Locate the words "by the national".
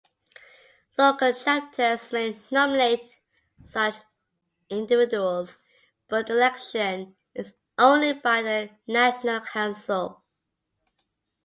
8.13-9.41